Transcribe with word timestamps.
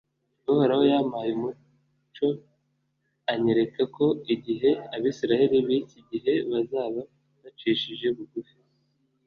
uhoraho 0.51 0.83
yampaye 0.93 1.29
umucyo 1.37 2.27
anyereka 3.33 3.81
ko 3.95 4.05
igihe 4.33 4.69
abisiraheli 4.95 5.57
b'iki 5.67 5.99
gihe 6.09 6.33
bazaba 6.51 7.01
bicishije 7.43 8.07
bugufi 8.15 8.55